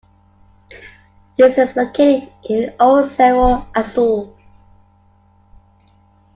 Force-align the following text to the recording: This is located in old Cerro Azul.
This 1.37 1.59
is 1.59 1.75
located 1.75 2.33
in 2.49 2.73
old 2.79 3.07
Cerro 3.07 3.67
Azul. 3.75 4.35